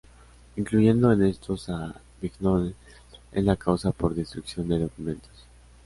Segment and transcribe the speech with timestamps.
[0.55, 2.73] Incluyendo en estos a Bignone
[3.33, 5.45] en la causa por destrucción de documentos.